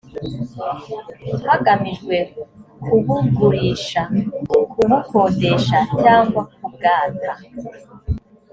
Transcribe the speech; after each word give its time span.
hagamijwe 1.51 2.15
kubugurisha 2.83 4.01
kubukodesha 4.75 5.77
cyangwa 6.01 6.41
kubwata 6.53 7.31